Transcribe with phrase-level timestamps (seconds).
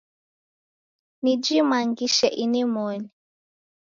[1.21, 3.07] Nijimangishe inimoni